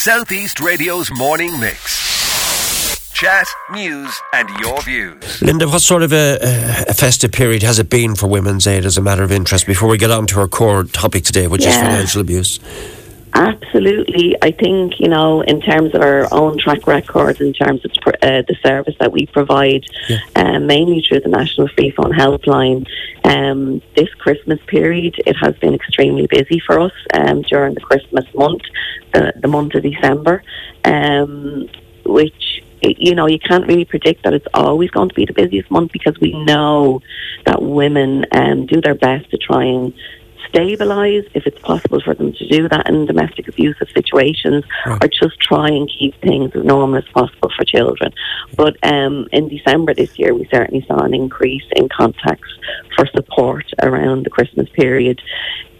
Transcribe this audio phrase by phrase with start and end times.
[0.00, 3.12] Southeast Radio's morning mix.
[3.12, 5.42] Chat, news, and your views.
[5.42, 6.38] Linda, what sort of a,
[6.88, 9.90] a festive period has it been for Women's Aid as a matter of interest before
[9.90, 12.58] we get on to our core topic today, which is financial abuse?
[13.32, 14.36] Absolutely.
[14.42, 17.90] I think, you know, in terms of our own track record, in terms of
[18.22, 19.84] uh, the service that we provide,
[20.36, 22.86] um, mainly through the National Free Phone Helpline,
[23.24, 28.24] um, this Christmas period, it has been extremely busy for us um, during the Christmas
[28.34, 28.62] month,
[29.12, 30.42] the, the month of December,
[30.84, 31.68] um,
[32.04, 35.70] which you know, you can't really predict that it's always going to be the busiest
[35.70, 37.00] month because we know
[37.44, 39.92] that women um, do their best to try and
[40.52, 45.38] stabilise if it's possible for them to do that in domestic abusive situations or just
[45.40, 48.12] try and keep things as normal as possible for children.
[48.56, 52.48] But um, in December this year, we certainly saw an increase in contacts
[52.96, 55.20] for support around the Christmas period.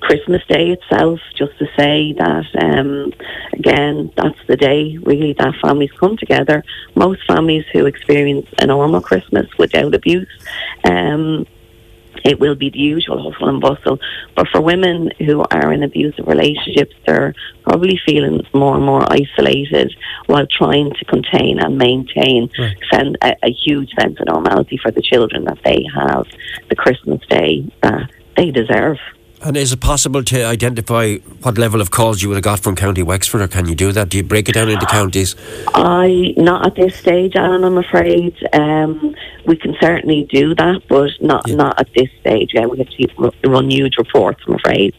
[0.01, 3.13] Christmas Day itself, just to say that, um,
[3.53, 6.65] again, that's the day really that families come together.
[6.95, 10.29] Most families who experience a normal Christmas without abuse,
[10.85, 11.47] um,
[12.25, 13.99] it will be the usual hustle and bustle.
[14.35, 19.95] But for women who are in abusive relationships, they're probably feeling more and more isolated
[20.27, 22.51] while trying to contain and maintain
[22.93, 26.27] sen- a, a huge sense of normality for the children that they have
[26.69, 28.99] the Christmas day that they deserve.
[29.43, 32.77] And is it possible to identify what level of calls you would have got from
[32.77, 34.11] County Wexford, or can you do that?
[34.11, 35.35] Do you break it down into counties?
[35.69, 37.65] I not at this stage, Alan.
[37.65, 39.15] I'm afraid um,
[39.47, 42.51] we can certainly do that, but not not at this stage.
[42.53, 44.43] Yeah, we have to run huge reports.
[44.47, 44.95] I'm afraid.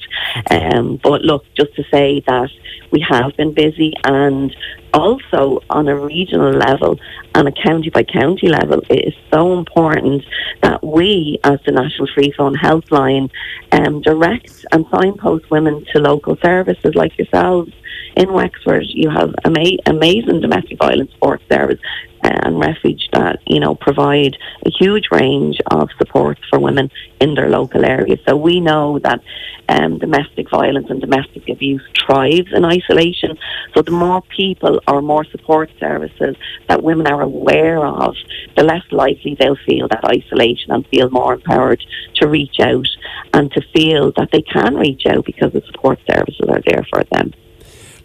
[0.50, 2.50] Um, but look, just to say that
[2.92, 4.56] we have been busy, and
[4.94, 7.00] also on a regional level
[7.36, 10.24] and a county by county level, it is so important
[10.62, 13.30] that we, as the National Free Phone Helpline,
[13.72, 17.72] um, direct and signpost women to local services like yourselves
[18.16, 18.86] in Wexford.
[18.88, 21.80] You have ama- amazing domestic violence support service
[22.24, 26.90] and refuge that you know provide a huge range of supports for women
[27.20, 28.18] in their local area.
[28.28, 29.22] So we know that
[29.70, 33.38] um, domestic violence and domestic abuse thrives in isolation.
[33.74, 36.36] So the more people or more support services
[36.68, 38.16] that women are aware of,
[38.56, 41.82] the less likely they'll feel that isolation and feel more empowered
[42.16, 42.88] to reach out
[43.34, 47.04] and to feel that they can reach out because the support services are there for
[47.06, 47.34] them.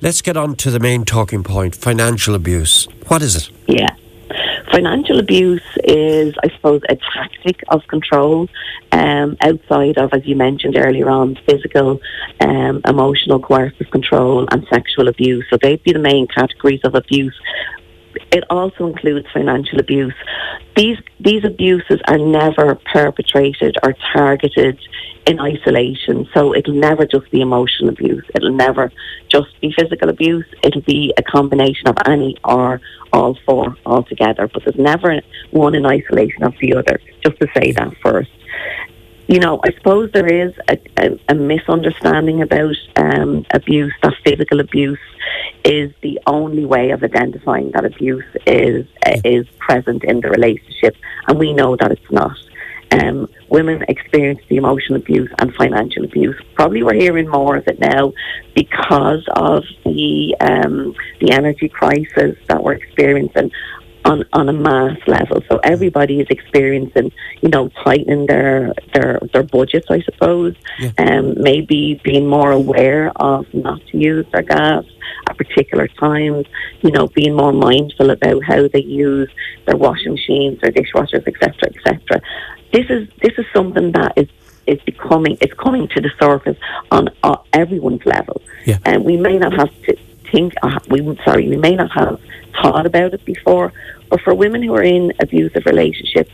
[0.00, 2.86] Let's get on to the main talking point financial abuse.
[3.08, 3.50] What is it?
[3.66, 3.96] Yeah.
[4.70, 8.48] Financial abuse is, I suppose, a tactic of control
[8.92, 12.00] um, outside of, as you mentioned earlier on, physical,
[12.40, 15.44] um, emotional, coercive control and sexual abuse.
[15.50, 17.38] So they'd be the main categories of abuse.
[18.32, 20.14] It also includes financial abuse.
[20.76, 24.78] These these abuses are never perpetrated or targeted
[25.26, 26.28] in isolation.
[26.34, 28.24] So it'll never just be emotional abuse.
[28.34, 28.92] It'll never
[29.28, 30.46] just be physical abuse.
[30.62, 32.80] It'll be a combination of any or
[33.12, 34.48] all four altogether.
[34.48, 35.20] But there's never
[35.50, 37.00] one in isolation of the other.
[37.24, 38.30] Just to say that first.
[39.28, 44.60] You know, I suppose there is a, a, a misunderstanding about um, abuse, that physical
[44.60, 45.00] abuse
[45.64, 50.96] is the only way of identifying that abuse is uh, is present in the relationship,
[51.26, 52.36] and we know that it's not.
[52.92, 56.40] Um, women experience the emotional abuse and financial abuse.
[56.54, 58.12] Probably we're hearing more of it now
[58.54, 63.50] because of the um, the energy crisis that we're experiencing
[64.06, 65.42] on, on a mass level.
[65.50, 67.12] So everybody is experiencing,
[67.42, 70.54] you know, tightening their their, their budgets, I suppose.
[70.98, 74.84] Um, maybe being more aware of not to use their gas
[75.28, 76.46] at particular times.
[76.82, 79.30] You know, being more mindful about how they use
[79.66, 82.22] their washing machines, their dishwashers, etc., etc.
[82.72, 84.28] This is this is something that is
[84.66, 86.56] is becoming it's coming to the surface
[86.90, 88.78] on uh, everyone's level, Yeah.
[88.84, 89.96] and we may not have to
[90.30, 90.54] think.
[90.62, 92.20] Uh, we sorry, we may not have
[92.60, 93.72] thought about it before,
[94.08, 96.32] but for women who are in abusive relationships,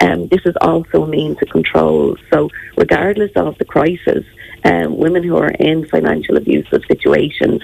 [0.00, 2.16] um, this is also a means of control.
[2.32, 4.24] So, regardless of the crisis,
[4.64, 7.62] um, women who are in financial abusive situations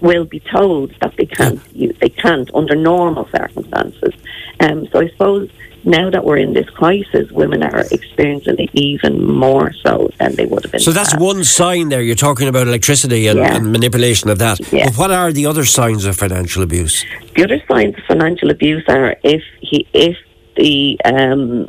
[0.00, 4.14] will be told that they can't use, they can't under normal circumstances.
[4.60, 5.50] Um, so, I suppose
[5.84, 10.46] now that we're in this crisis, women are experiencing it even more so than they
[10.46, 10.80] would have been.
[10.80, 11.22] So that's past.
[11.22, 12.02] one sign there.
[12.02, 13.54] You're talking about electricity and, Yeah.
[13.56, 14.60] and manipulation of that.
[14.72, 14.86] Yeah.
[14.86, 17.04] But what are the other signs of financial abuse?
[17.36, 20.16] The other signs of financial abuse are if he if
[20.56, 21.68] the um,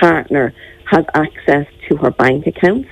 [0.00, 0.54] partner
[0.86, 2.88] has access to her bank accounts.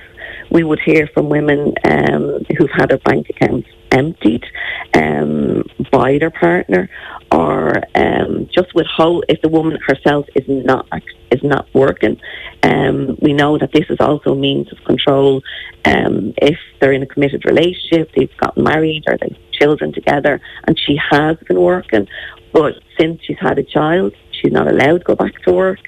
[0.51, 4.45] We would hear from women um, who've had their bank accounts emptied
[4.93, 6.89] um, by their partner,
[7.31, 10.87] or um, just withhold if the woman herself is not
[11.31, 12.19] is not working.
[12.63, 15.41] Um, we know that this is also a means of control.
[15.85, 20.79] Um, if they're in a committed relationship, they've gotten married or they've children together, and
[20.79, 22.07] she has been working.
[22.53, 25.79] But since she's had a child, she's not allowed to go back to work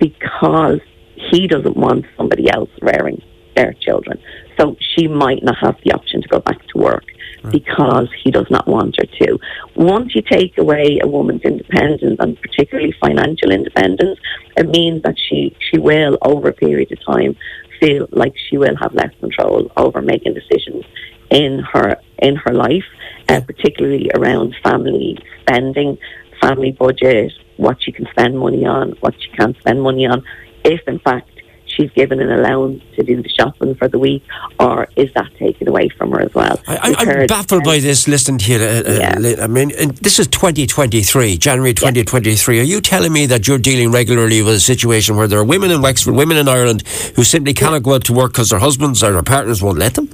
[0.00, 0.80] because
[1.14, 3.22] he doesn't want somebody else rearing
[3.54, 4.20] their children.
[4.58, 5.92] So she might not have the
[6.26, 7.04] to go back to work
[7.50, 9.38] because he does not want her to.
[9.76, 14.18] Once you take away a woman's independence, and particularly financial independence,
[14.56, 17.36] it means that she, she will, over a period of time,
[17.80, 20.84] feel like she will have less control over making decisions
[21.30, 22.84] in her in her life,
[23.28, 25.98] uh, particularly around family spending,
[26.40, 30.22] family budget, what she can spend money on, what she can't spend money on.
[30.64, 31.30] If in fact
[31.76, 34.24] she's given an allowance to do the shopping for the week,
[34.58, 36.58] or is that taken away from her as well?
[36.66, 38.58] I, am baffled by this Listen to you.
[38.58, 39.44] Uh, uh yeah.
[39.44, 39.68] I mean,
[40.00, 42.56] this is 2023, January 2023.
[42.56, 42.62] Yeah.
[42.62, 45.70] Are you telling me that you're dealing regularly with a situation where there are women
[45.70, 46.86] in Wexford, women in Ireland,
[47.16, 49.94] who simply cannot go out to work because their husbands or their partners won't let
[49.94, 50.08] them?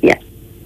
[0.00, 0.18] Yeah,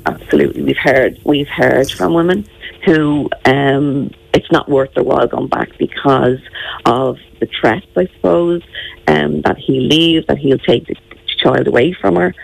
[0.07, 0.63] absolutely.
[0.63, 2.47] We've heard we've heard from women
[2.85, 6.39] who um, it's not worth their while going back because
[6.87, 8.63] of the threats, I suppose,
[9.07, 10.97] um, that he'll leave, that he'll take the
[11.27, 12.35] child away from her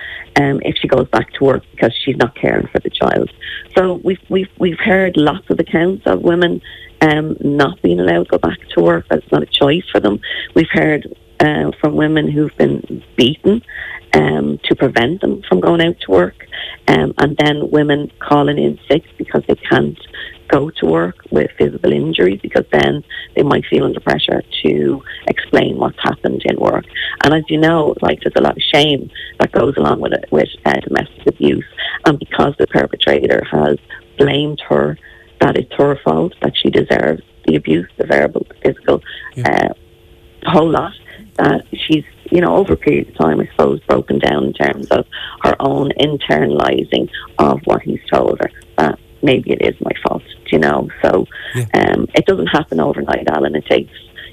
[0.40, 3.30] um, if she goes back to work because she's not caring for the child.
[3.76, 6.60] So we've we've we've heard lots of accounts of women
[7.00, 9.06] um, not being allowed to go back to work.
[9.08, 10.20] That's not a choice for them.
[10.54, 11.06] We've heard
[11.40, 13.62] uh, from women who've been beaten
[14.14, 16.46] um, to prevent them from going out to work,
[16.88, 19.98] um, and then women calling in sick because they can't
[20.48, 23.04] go to work with physical injuries because then
[23.36, 26.84] they might feel under pressure to explain what's happened in work.
[27.24, 30.26] And as you know, like there's a lot of shame that goes along with it,
[30.30, 31.64] with uh, domestic abuse,
[32.04, 33.78] and because the perpetrator has
[34.18, 34.98] blamed her
[35.40, 39.02] that it's her fault that she deserves the abuse, the verbal, the physical,
[39.36, 39.48] yeah.
[39.48, 39.74] uh,
[40.46, 40.92] a whole lot.
[41.36, 44.88] That she's, you know, over a period of time, I suppose, broken down in terms
[44.88, 45.06] of
[45.42, 47.08] her own internalizing
[47.38, 48.50] of what he's told her.
[48.76, 50.17] That maybe it is my fault,
[50.52, 50.88] you know.
[51.02, 51.66] So yeah.
[51.74, 53.54] um, it doesn't happen overnight, Alan.
[53.54, 53.92] It takes,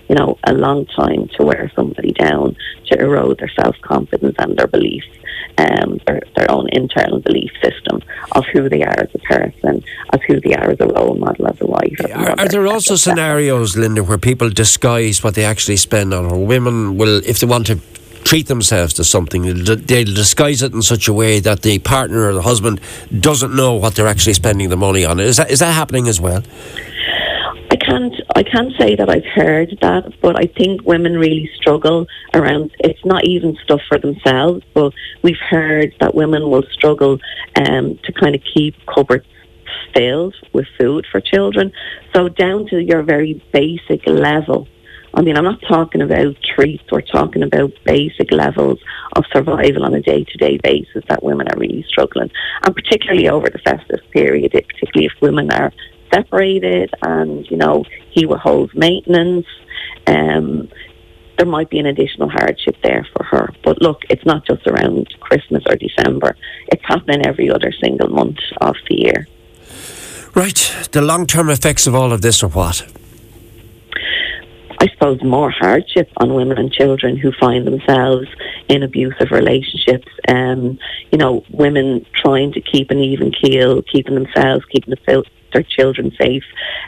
[0.09, 2.55] you know, a long time to wear somebody down,
[2.87, 5.07] to erode their self confidence and their beliefs,
[5.57, 8.01] um, their, their own internal belief system
[8.33, 9.83] of who they are as a person,
[10.13, 11.95] as who they are as a role model, as a wife.
[11.99, 16.45] As are, there also scenarios, Linda, where people disguise what they actually spend on, or
[16.45, 17.79] women will, if they want to
[18.25, 19.63] treat themselves to something.
[19.63, 22.81] They'll disguise it in such a way that the partner or the husband
[23.17, 25.19] doesn't know what they're actually spending the money on.
[25.19, 26.43] Is that is that happening as well?
[27.71, 32.07] I can't I can't say that I've heard that, but I think women really struggle
[32.33, 32.71] around.
[32.79, 34.91] It's not even stuff for themselves, but
[35.21, 37.19] we've heard that women will struggle
[37.55, 39.25] um, to kind of keep cupboards
[39.95, 41.71] filled with food for children.
[42.13, 44.67] So down to your very basic level
[45.15, 48.79] I mean, I'm not talking about treats, we're talking about basic levels
[49.15, 52.29] of survival on a day to day basis that women are really struggling.
[52.63, 55.71] And particularly over the festive period, particularly if women are
[56.13, 59.47] separated and, you know, he withholds maintenance.
[60.05, 60.69] Um,
[61.37, 63.49] there might be an additional hardship there for her.
[63.63, 66.35] But look, it's not just around Christmas or December.
[66.67, 69.27] It's happening every other single month of the year.
[70.33, 70.73] Right.
[70.91, 72.85] The long term effects of all of this are what?
[74.85, 78.27] I suppose, more hardship on women and children who find themselves
[78.69, 80.07] in abusive relationships.
[80.27, 80.77] Um,
[81.11, 85.23] you know, women trying to keep an even keel, keeping themselves, keeping the,
[85.53, 86.43] their children safe.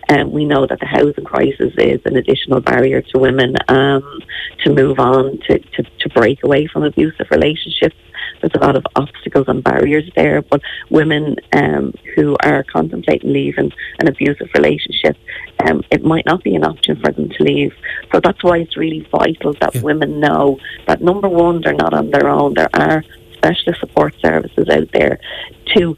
[0.10, 4.22] Um, we know that the housing crisis is an additional barrier to women um,
[4.64, 7.96] to move on, to, to, to break away from abusive relationships
[8.42, 10.42] there's a lot of obstacles and barriers there.
[10.42, 15.18] But women um, who are contemplating leaving an abusive relationship,
[15.66, 17.74] um, it might not be an option for them to leave.
[18.12, 19.82] So that's why it's really vital that yeah.
[19.82, 22.54] women know that number one, they're not on their own.
[22.54, 23.04] There are
[23.34, 25.20] specialist support services out there
[25.76, 25.96] to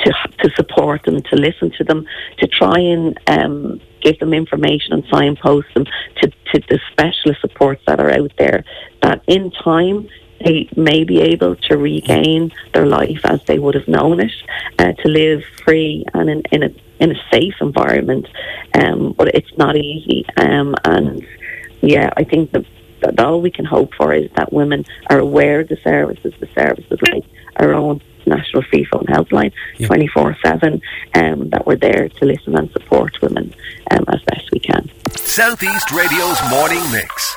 [0.00, 2.06] to to support them, to listen to them,
[2.38, 5.84] to try and um, give them information and signpost them
[6.20, 8.64] to, to the specialist supports that are out there.
[9.02, 10.08] That in time
[10.44, 14.32] they may be able to regain their life as they would have known it,
[14.78, 16.70] uh, to live free and in, in, a
[17.00, 18.28] in a safe environment.
[18.74, 21.26] Um, but it's not easy, um, and
[21.80, 22.64] yeah, I think that,
[23.00, 26.48] that all we can hope for is that women are aware of the services, the
[26.54, 27.24] services like
[27.56, 29.52] our own National Free Phone Helpline,
[29.84, 30.80] twenty four seven,
[31.14, 33.54] um, that we're there to listen and support women
[33.90, 34.90] um, as best we can.
[35.16, 37.36] Southeast Radio's morning mix